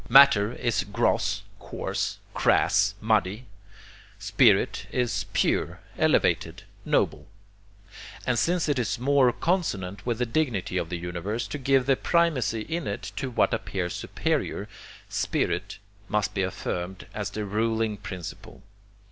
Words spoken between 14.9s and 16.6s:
spirit must be